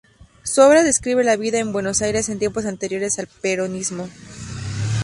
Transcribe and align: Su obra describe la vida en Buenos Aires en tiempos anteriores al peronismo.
Su 0.41 0.61
obra 0.63 0.81
describe 0.81 1.23
la 1.23 1.35
vida 1.35 1.59
en 1.59 1.71
Buenos 1.71 2.01
Aires 2.01 2.27
en 2.29 2.39
tiempos 2.39 2.65
anteriores 2.65 3.19
al 3.19 3.27
peronismo. 3.27 4.09